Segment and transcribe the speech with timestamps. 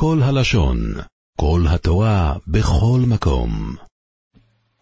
[0.00, 0.78] כל הלשון,
[1.40, 3.50] כל התורה, בכל מקום.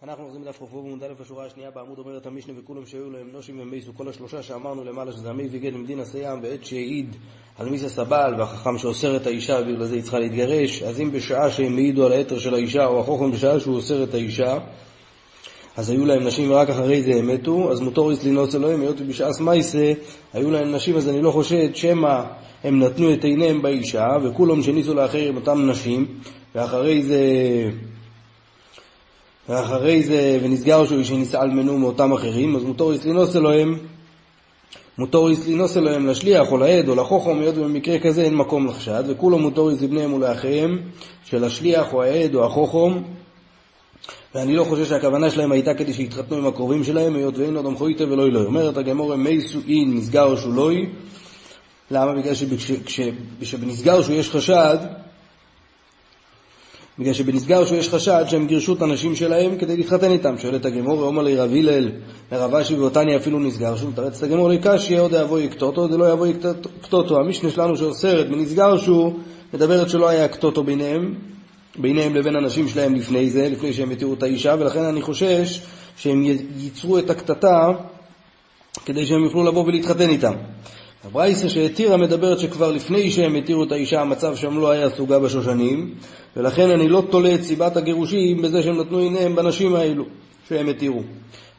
[0.03, 3.59] אנחנו אוחזים בדף ח"ו בעמוד א' השורה השנייה בעמוד אומרת המשנה וכולם שהיו להם נושים
[3.59, 7.15] ומייסו כל השלושה שאמרנו למעלה שזה המי וגד ממדין הסיים ועת שהעיד
[7.57, 11.51] על מיס הסבל והחכם שאוסר את האישה ובגלל זה היא צריכה להתגרש אז אם בשעה
[11.51, 14.57] שהם העידו על היתר של האישה או החוכם בשעה שהוא אוסר את האישה
[15.77, 19.39] אז היו להם נשים ורק אחרי זה הם מתו, אז מוטוריס לנוס אלוהים, היות ובשעס
[19.39, 19.93] מייסה
[20.33, 22.21] היו להם נשים, אז אני לא חושד שמא
[22.63, 26.05] הם נתנו את עיניהם באישה, וכולם שניסו לאחר עם אותם נשים,
[26.55, 27.21] ואחרי זה,
[29.49, 33.77] ואחרי זה, ונסגר שהוא שנישא מנו מאותם אחרים, אז מוטוריס לנוס אלוהים,
[34.97, 39.41] מוטוריס לנוס אלוהים לשליח או לעד או לחוכם, היות ובמקרה כזה אין מקום לחשד, וכולם
[39.41, 40.79] מוטוריס לבניהם ולאחיהם,
[41.25, 43.01] של השליח או העד או החוכם,
[44.35, 48.03] ואני לא חושב שהכוונה שלהם הייתה כדי שיתחתנו עם הקרובים שלהם, היות ואין עוד המחויטה
[48.03, 48.45] ולא אלוהי.
[48.45, 50.89] אומרת הגמורה מייסו אין נסגר שולוי,
[51.91, 52.13] למה?
[52.13, 52.33] בגלל
[53.41, 54.77] שבנסגר שהוא יש חשד,
[56.99, 60.37] בגלל שבנסגר שהוא יש חשד שהם גירשו את הנשים שלהם כדי להתחתן איתם.
[60.37, 61.91] שואלת הגמור, אומר לי רב הלל,
[62.31, 66.11] לרב אשי ואותני אפילו נסגר שהוא, מתרץ את הגמור לקשי, עוד יבוא יקטוטו, זה לא
[66.11, 67.19] יבוא יקטוטו.
[67.19, 69.13] המשנה שלנו שאוסרת בנסגר שהוא,
[69.53, 71.15] מדברת שלא היה יקטוטו ביניהם,
[71.77, 75.61] ביניהם לבין הנשים שלהם לפני זה, לפני שהם יתירו את האישה, ולכן אני חושש
[75.97, 76.23] שהם
[76.57, 77.71] ייצרו את הקטטה
[78.85, 80.33] כדי שהם יוכלו לבוא ולהתחתן איתם.
[81.05, 85.93] הברייסה שהתירה מדברת שכבר לפני שהם התירו את האישה המצב שם לא היה סוגה בשושנים,
[86.37, 90.05] ולכן אני לא תולה את סיבת הגירושים בזה שהם נתנו עיניהם בנשים האלו
[90.49, 91.01] שהם התירו.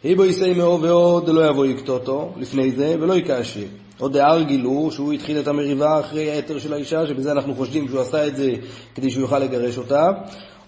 [0.04, 3.60] היבו יישאי מאו ועוד לא יבוא יקטוטו לפני זה ולא יקשה.
[3.98, 8.00] עוד דאר גילו שהוא התחיל את המריבה אחרי היתר של האישה, שבזה אנחנו חושדים שהוא
[8.00, 8.52] עשה את זה
[8.94, 10.10] כדי שהוא יוכל לגרש אותה.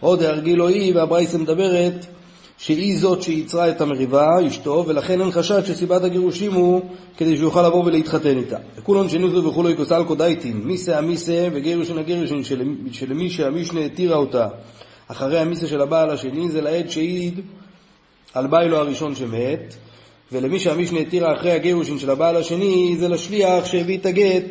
[0.01, 2.07] עוד דאר גילו היא, והברייסה מדברת
[2.59, 6.83] שהיא זאת שיצרה את המריבה, אשתו, ולכן אין חשד שסיבת הגירושים הוא
[7.17, 8.57] כדי שהוא יוכל לבוא ולהתחתן איתה.
[8.77, 12.43] וכולון שניזו וכולו יקוסל קודייטין, מיסה המיסה וגירושין הגירושין
[12.93, 14.49] שלמי שהמשנה התירה אותה
[15.09, 17.41] אחרי המיסה של הבעל השני, זה לעד שהעיד
[18.35, 19.75] על ביילו הראשון שמת,
[20.33, 24.45] ולמי שהמשנה התירה אחרי הגירושין של הבעל השני, זה לשליח שהביא את הגט,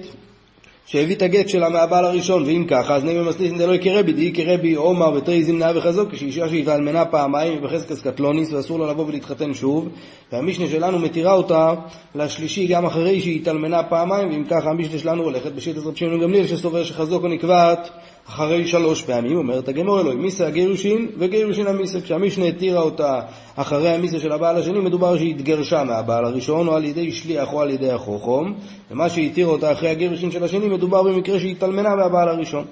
[0.85, 4.22] שהביא את הגט שלה מהבעל הראשון, ואם ככה, אז נאמר מסליסין דלא יקרא בי, די
[4.22, 9.53] יקרא בי עומר ותרי זמנה וחזוק, כשאישה שהתאלמנה פעמיים בחזקס קטלוניס, ואסור לה לבוא ולהתחתן
[9.53, 9.89] שוב,
[10.31, 11.73] והמשנה שלנו מתירה אותה
[12.16, 16.47] לשלישי גם אחרי שהיא התאלמנה פעמיים, ואם ככה המשנה שלנו הולכת בשיטת רב שמעון גמליאל,
[16.47, 17.89] שסובר שחזוקו נקבעת
[18.29, 22.01] אחרי שלוש פעמים, אומרת הגמור אלוהים, מיסה הגירושין וגירושין המיסה.
[22.01, 23.19] כשהמשנה התירה אותה
[23.56, 27.62] אחרי המיסה של הבעל השני, מדובר שהיא התגרשה מהבעל הראשון, או על ידי שליח או
[27.62, 28.53] על ידי החוכום,
[28.91, 32.66] ומה שהתירה אותה אחרי הגירושין של השני, מדובר במקרה שהיא התאלמנה מהבעל הראשון.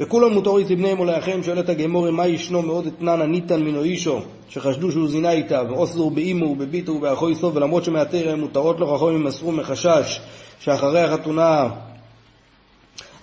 [0.00, 4.18] וכולם מותורית לבניהם ולאחיהם, שואלת הגמור, מה ישנו מאוד אתנן ניתן מנו אישו,
[4.48, 9.24] שחשדו שהוא זינה איתה, ואוסלו באימו ובביטו ובאחוי סוף, ולמרות שמעתר הן מותרות לו, חכמים
[9.24, 10.20] מסרו מחשש
[10.60, 11.68] שאחרי החתונה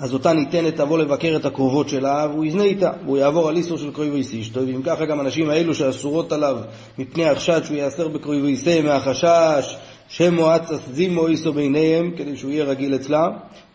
[0.01, 3.77] אז אותה ניתנת תבוא לבקר את הקרובות שלה, והוא יזנה איתה, והוא יעבור על איסור
[3.77, 6.57] של קרויבויס אשתו, ואם ככה גם הנשים האלו שאסורות עליו
[6.97, 9.75] מפני החשד שהוא יאסר בקרויבויסי מהחשש
[10.07, 13.27] שמועץ אסזימו איסו ביניהם, כדי שהוא יהיה רגיל אצלה.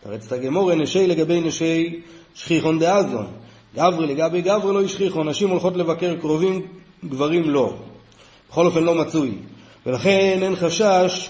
[0.03, 1.99] תרץ את הגמור, נשי לגבי נשי
[2.33, 3.27] שכיחון דאזון.
[3.75, 6.61] גברי לגבי גברי לא ישכיחון, נשים הולכות לבקר קרובים,
[7.05, 7.73] גברים לא.
[8.49, 9.31] בכל אופן לא מצוי.
[9.85, 11.29] ולכן אין חשש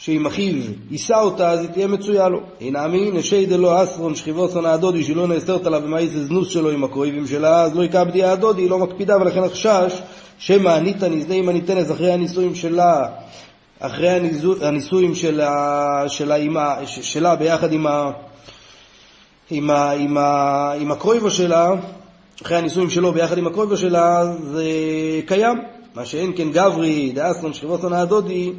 [0.00, 2.40] שאם אחיו יישא אותה, אז היא תהיה מצויה לו.
[2.60, 7.26] אינמי, נשי דלא אסרון שכיבוסון הדודי, שהיא לא נאסרת עליו במאיס זנוס שלו עם הקרויבים
[7.26, 10.02] שלה, אז לא יכבדי הדודי, היא לא מקפידה, ולכן החשש
[10.38, 13.06] שמא הניתא נזנה עם הניתנס אחרי הנישואים שלה,
[13.80, 14.08] אחרי
[14.62, 18.10] הנישואים שלה, שלה, שלה, שלה ביחד עם, ה,
[19.50, 21.70] עם, ה, עם, ה, עם הקרויבו שלה,
[22.42, 24.64] אחרי הנישואים שלו ביחד עם הקרויבו שלה, זה
[25.26, 25.58] קיים.
[25.94, 28.52] מה שאין כן גברי דאסרון שכיבוסון הדודי,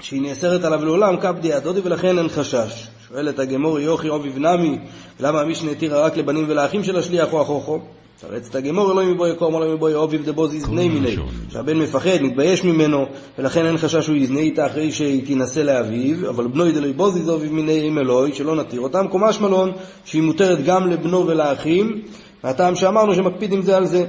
[0.00, 2.88] שהיא נאסרת עליו לעולם קפדי הדודי ולכן אין חשש.
[3.08, 4.78] שואלת הגמור יוכי אוביב נמי,
[5.20, 7.80] למה המשנה התירה רק לבנים ולאחים של השליח או החוכו?
[8.20, 11.16] תרץ את הגמור אלוהים מבואי קום אלוהים מבואי אוביב דבוז יזנה מילי,
[11.48, 13.06] שהבן מפחד, מתבייש ממנו,
[13.38, 17.52] ולכן אין חשש שהוא יזנה איתה אחרי שהיא תינשא לאביו, אבל בנו ידלוי בוז אוביב
[17.52, 19.72] מיני עם אלוהי, שלא נתיר אותם, קומש מלון,
[20.04, 22.02] שהיא מותרת גם לבנו ולאחים,
[22.44, 24.04] מהטעם שאמרנו שמקפיד עם זה על זה.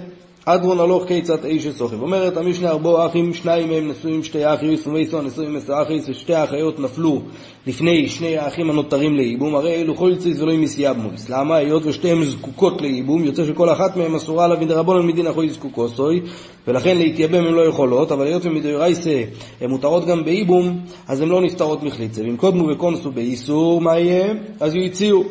[0.53, 2.01] הדרן עלך כיצד אשת אחיו.
[2.01, 6.79] אומרת המשנה ארבו אחים, שניים מהם נשואים שתי אחיות, ומתו הנשואים את האחיות, ושתי האחיות
[6.79, 7.21] נפלו
[7.67, 10.53] לפני שני האחים הנותרים לייבום, הרי אלו חולצות ולא
[10.97, 11.29] מתייבמות.
[11.29, 11.55] למה?
[11.55, 16.21] היות ושתיהן זקוקות לייבום, יוצא שכל אחת מהן אסורה לה מדרבנן מדין אחות זקוקתו,
[16.67, 19.23] ולכן להתייבם הן לא יכולות, אבל היות ומדאורייתא
[19.61, 22.21] הן מותרות גם בייבום, אז הן לא נפטרות מחליצה.
[22.21, 24.33] ואם קודמו וקונסו באיסור, מה יהיה?
[24.59, 25.23] אז יציעו.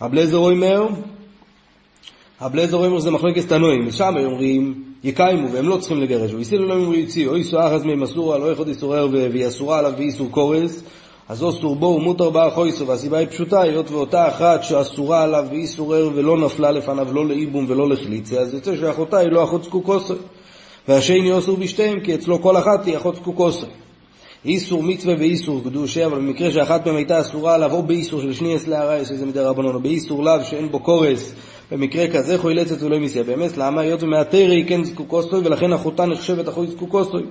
[0.00, 0.86] הבלזר אומר,
[2.40, 7.02] הבלזר אומר שזה מחלקת תנועים, ושם אומרים יקיימו והם לא צריכים לגרש, ואיסילו לא אומרים
[7.02, 10.82] יציאו, אוי סואה אחז מהם אסורה, לא יכול איסורר ואסורה עליו ואיסור קורס,
[11.28, 15.94] אז אוסור בו ומותר בה חויסו, והסיבה היא פשוטה, היות ואותה אחת שאסורה עליו באיסור
[15.94, 20.14] ער ולא נפלה לפניו לא לאיבום ולא לחליצה, אז יוצא שאחותה היא לא אחות זקוקוסו.
[20.88, 23.66] והשני אסור בשתיהם, כי אצלו כל אחת היא אחות זקוקוסו.
[24.44, 28.66] איסור מצווה ואיסור קדושה, אבל במקרה שאחת מהן הייתה אסורה עליו או באיסור של שניאס
[28.68, 31.34] להרע, שזה מדי רבנון, או באיסור לאו שאין בו קורס,
[31.72, 33.80] במקרה כזה חוילצת ולא מסיה באמת, למה?
[33.80, 37.22] היות ומהתרי כן זקוקוסטוי, ולכן אחותה נחשבת אחוי זקוקוסטוי.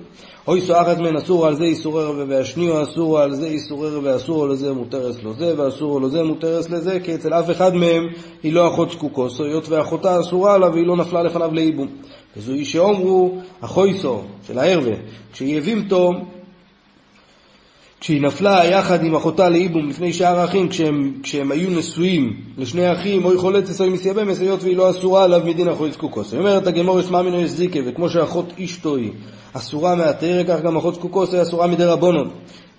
[0.48, 4.44] אוי אחת מהן אסור על זה איסור ערב והשניו אסור על זה איסור ערב ואסור
[4.44, 8.06] על זה מותרס לו זה ואסור לו זה מותרס לזה, כי אצל אף אחד מהם
[8.42, 11.88] היא לא אחות זקוקוסטוי, היות ואחותה אסורה עליו והיא לא נפלה לפניו לאיבום.
[12.36, 14.94] וזוהי שאומרו החויסו של הערווה,
[15.32, 16.12] כשהיא הבימתו
[18.00, 23.24] כשהיא נפלה יחד עם אחותה לאיבום לפני שאר האחים, כשהם, כשהם היו נשואים לשני אחים,
[23.24, 26.34] אוי חולת אסוי מסייבמס, היות והיא לא אסורה עליו מדין אחוי זקוקוס.
[26.34, 29.12] אומרת הגמור יש מאמינו יש זיקה, וכמו שאחות אשתוי
[29.52, 32.30] אסורה מהתרא, כך גם אחות זקוקוס היא אסורה מדי רבונון.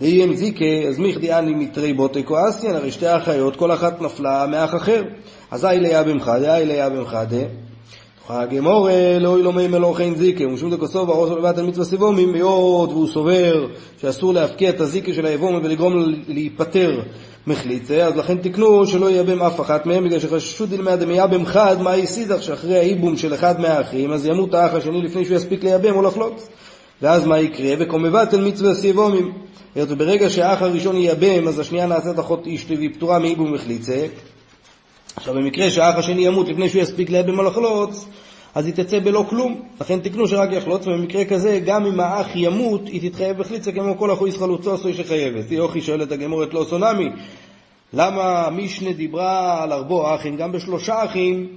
[0.02, 4.46] ואי אם זיקה, אז מיכדי אני מתרי בוטי כועסתיין, הרי שתי האחיות, כל אחת נפלה
[4.48, 5.04] מאח אחר.
[5.52, 7.69] אז אי ליה במחדה, אי ליה במחדה.
[8.30, 8.90] הגמור
[9.20, 13.68] לא אילומי מלוך אין זיקה, ומשום דקוסו בראש ולבט על מצווה סיבומים, היות והוא סובר
[14.02, 17.02] שאסור להפקיע את הזיקה של היבום ולגרום לו להיפטר
[17.48, 21.98] מחליצה, אז לכן תקנו שלא ייבם אף אחת מהם, בגלל שחששו דלמי דמייבם חד, מה
[21.98, 26.02] יסידך שאחרי האיבום של אחד מהאחים, אז ימות האח השני לפני שהוא יספיק לייבם או
[26.02, 26.50] לחלוץ.
[27.02, 27.76] ואז מה יקרה?
[27.80, 29.34] וקומבת אל מצווה סיבומים.
[29.76, 34.06] היות וברגע שהאח הראשון ייבם, אז השנייה נעשית אחות אשתי והיא פטורה מאיבום מחליצה.
[35.16, 38.06] עכשיו במקרה שהאח השני ימות לפני שהוא יספיק או לחלוץ,
[38.56, 39.62] אז היא תצא בלא כלום.
[39.82, 44.14] לכן תקנו שרק יחלוץ, ובמקרה כזה, גם אם האח ימות, היא תתחייב בחליצה כמו כל
[44.14, 45.52] אחו ישחלוצו עשוי שחייבת.
[45.52, 47.10] יוכי שואלת הגמורת לא סונמי,
[47.94, 51.48] למה מישנה דיברה על ארבו אחים, גם בשלושה אחים,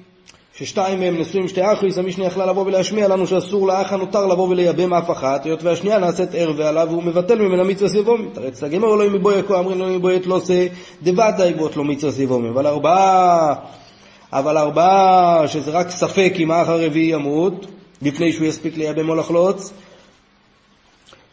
[0.62, 4.94] ששתיים מהם נשואים שתי אחריס, המשנה יכלה לבוא ולהשמיע לנו שאסור לאח הנותר לבוא ולייבם
[4.94, 8.24] אף אחת, היות והשנייה נעשית ער ועליו והוא מבטל ממנה מצווה סיבומי.
[8.32, 10.66] תרץ הגמר לא מבויה כה אמרים לא מבוית לא עושה
[11.02, 12.48] דבטלה מצות יבמין.
[12.48, 13.54] אבל ארבעה
[14.32, 17.66] אבל ארבעה, שזה רק ספק אם האח הרביעי ימות,
[18.02, 19.72] לפני שהוא יספיק לייבם או לחלוץ.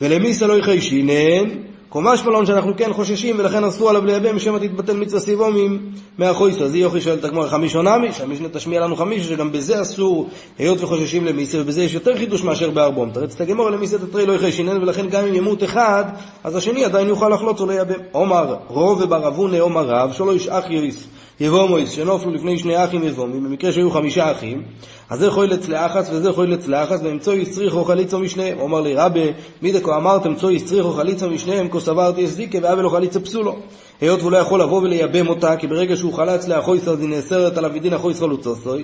[0.02, 1.50] ולמיתה לא חיישינן,
[1.90, 6.64] קא משמע לן שאנחנו כן חוששים ולכן אסור עליו לייבם שמא תתבטל מצות יבמים מהאחיות.
[6.64, 11.26] אי הכי שואלת הגמרא חמישה נמי, שהמשנה תשמיע לנו חמישה, שגם בזה אסור, היות וחוששים
[11.26, 13.10] למיתה, ובזה יש יותר חידוש מאשר בארבעה.
[13.12, 16.04] מתרצת הגמרא למיתה דתרי לא חיישינן, ולכן גם אם ימות אחד,
[16.44, 18.00] אז השני עדיין יוכל לחלוץ או לייבם.
[18.12, 21.08] עומר רוב וברבונה עומר רב, שלא ישאח יויס.
[21.40, 24.64] יבומויס שנופלו לפני שני אחים יבומים, במקרה שהיו חמישה אחים,
[25.10, 28.60] אז זה חוילץ לאחס וזה חוילץ לאחס, ואמצוא יצריכו חליצו משניהם.
[28.60, 29.32] אומר לי רבי,
[29.62, 33.56] מי דקו אמרתם צו יצריכו חליצו משניהם, כה סברתי אסדיקה ואבי לו חליצה פסולו.
[34.02, 37.58] היות והוא לא יכול לבוא ולייבם אותה, כי ברגע שהוא חלץ לאחויס אז היא נאסרת
[37.58, 38.84] עליו ודין אחויס חלוצוסוי.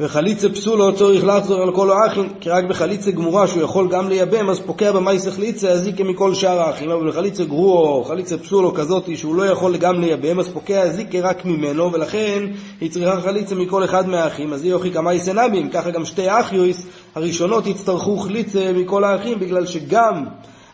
[0.00, 4.50] וחליצה פסולו צריך לחזור על כל האחים, כי רק בחליצה גמורה שהוא יכול גם לייבם,
[4.50, 9.16] אז פוקע במאיס החליצה, הזיקה מכל שאר האחים, אבל בחליצה גרוע או חליצה פסולו כזאת
[9.16, 12.42] שהוא לא יכול גם לייבם, אז פוקע הזיקה רק ממנו, ולכן
[12.80, 16.86] היא צריכה חליצה מכל אחד מהאחים, אז היא יוכי כמאיס אנבים, ככה גם שתי אחיוס
[17.14, 20.24] הראשונות יצטרכו חליצה מכל האחים, בגלל שגם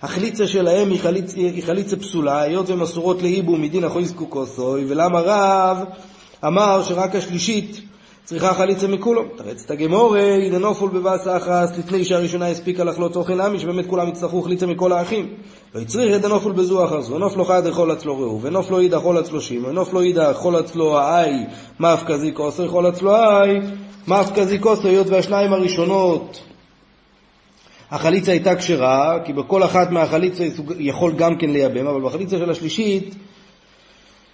[0.03, 5.21] החליצה שלהם היא חליצה, היא חליצה פסולה, היות והן אסורות לאיבום מדין אחוי זקוקוסוי, ולמה
[5.21, 5.85] רב
[6.47, 7.92] אמר שרק השלישית
[8.25, 9.25] צריכה חליצה מכולו.
[9.37, 14.43] תרץ את הגמורי, נופול בבאס אחס, לפני שהראשונה הספיקה לחלות אוכל עמי, שבאמת כולם יצטרכו
[14.43, 15.29] חליצה מכל האחים.
[15.75, 19.41] ויצריך את הנופל בזו אחר זו, נופלו חד יכול אצלו ראו, ונופלו אידה יכול אצלו
[19.41, 21.45] שימו, ונופלו אידה יכול אצלו האי,
[21.81, 23.59] מאף כזי כוסו, יכול אצלו האי,
[24.09, 26.43] מאף כזי כוסו, היות והשניים הראשונות
[27.91, 30.45] החליצה הייתה כשרה, כי בכל אחת מהחליצה
[30.79, 33.15] יכול גם כן לייבם, אבל בחליצה של השלישית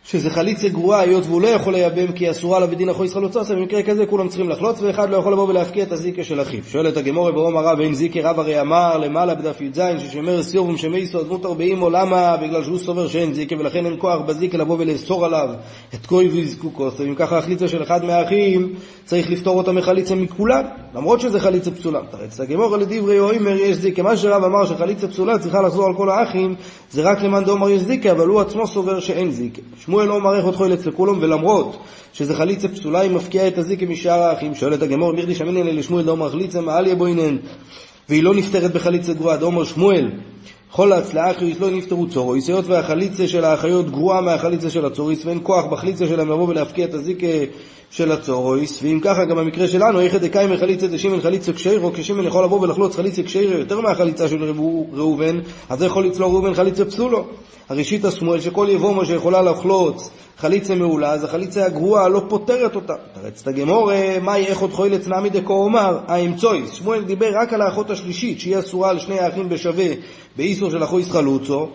[0.05, 3.55] שזה חליצה גרועה, היות והוא לא יכול לייבם כי אסורה לה ודין אחו ישראל הוצאסה,
[3.55, 6.61] במקרה כזה כולם צריכים לחלוץ, ואחד לא יכול לבוא ולהפקיע את הזיקה של אחיו.
[6.69, 10.99] שואלת הגמורה ברום הרב, אין זיקה רב הרי אמר למעלה בדף י"ז, ששומר סיור ומשמי
[10.99, 12.37] יסוד מותר באימו, למה?
[12.37, 15.49] בגלל שהוא סובר שאין זיקה, ולכן אין כוח בזיקה לבוא ולאסור עליו
[15.95, 16.89] את כוי ויזקוקו.
[17.09, 18.75] אם ככה החליצה של אחד מהאחים,
[19.05, 20.63] צריך לפתור אותה מחליצה מכולם,
[20.95, 22.01] למרות שזה חליצה פסולה.
[22.11, 24.03] תרץ הגמורה לדברי אוימר יש זיקה.
[24.03, 26.55] מה שרב אמר שחליצה פסולה צריכה לחזור על כל האחים,
[26.91, 29.63] זה רק למאן דאמר יש זיקה, אבל הוא עצמו סובר שאין זיקה.
[29.89, 31.79] שמואל לא מערך עוד חוילץ לכולם, ולמרות
[32.13, 34.55] שזה חליצה פסולה, היא מפקיעה את הזיקה משאר האחים.
[34.55, 37.37] שואלת הגמור, מירדי שמינן לשמואל דאמר חליצה מעל יבוינן,
[38.09, 39.37] והיא לא נפטרת בחליצה גרועה.
[39.37, 40.11] דאמר שמואל,
[40.71, 45.65] חולץ לאחיוס לא נפטרו צורויס, היות והחליצה של האחיות גרועה מהחליצה של הצוריס, ואין כוח
[45.65, 47.27] בחליצה שלהם לבוא ולהפקיע את הזיקה
[47.91, 52.45] של הצורויס, ואם ככה גם במקרה שלנו, איך דקאי מחליצה דשימן חליצה קשיירו, כשמן יכול
[52.45, 54.53] לבוא ולחלוץ חליצה קשיירו יותר מהחליצה של
[54.93, 57.25] ראובן, אז זה יכול לצלור ראובן חליצה פסולו.
[57.69, 62.95] הראשית השמואל שכל יבומו שיכולה לחלוץ חליצה מעולה, אז החליצה הגרועה לא פותרת אותה.
[63.15, 66.73] תרץ את הגמורה, מאי איך עוד חוילץ נמי דקו אומר, האמצויס.
[66.73, 69.87] שמואל דיבר רק על האחות השלישית, שהיא אסורה לשני האחים בשווה
[70.39, 71.69] באיסור של אחויס חלוצו.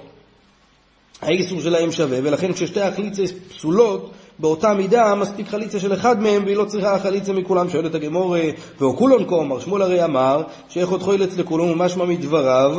[1.21, 6.57] האיסור שלהם שווה, ולכן כששתי החליצה פסולות, באותה מידה מספיק חליצה של אחד מהם, והיא
[6.57, 7.69] לא צריכה חליצה מכולם.
[7.69, 8.35] שואלת הגמור,
[8.79, 12.75] ואו כולון כה, מר שמואל הרי אמר, שאיך עוד חוילץ לכולון, ומשמע מדבריו,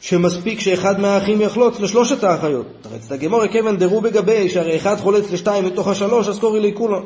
[0.00, 2.66] שמספיק שאחד מהאחים יחלוץ לשלושת האחיות.
[2.82, 7.04] תרץ הגמור, כיוון דרו בגבי, שהרי אחד חולץ לשתיים מתוך השלוש, אז קורי לי כולון.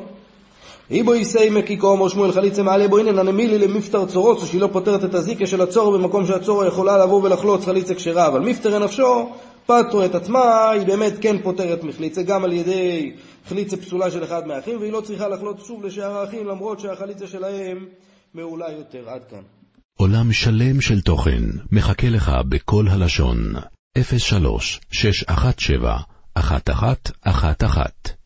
[0.91, 5.05] איבו יסי מקיקו אומר שמואל חליצה מעלה בו הנה נמילי למפטר צורוץ שהיא לא פותרת
[5.05, 8.27] את הזיקה של הצור במקום שהצור יכולה לבוא ולחלוץ חליצה כשרה.
[8.27, 9.29] אבל מפטר נפשו
[9.67, 13.13] פטרו את עצמה היא באמת כן פותרת מחליצה גם על ידי
[13.49, 17.87] חליצה פסולה של אחד מהאחים והיא לא צריכה לחלוץ שוב לשאר האחים למרות שהחליצה שלהם
[18.35, 19.09] מעולה יותר.
[19.09, 19.43] עד כאן.
[19.99, 23.39] עולם שלם של תוכן מחכה לך בכל הלשון.
[24.19, 25.97] 03 617
[26.37, 28.24] 1111